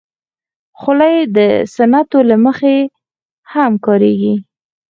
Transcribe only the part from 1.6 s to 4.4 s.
سنتو له مخې هم کارېږي.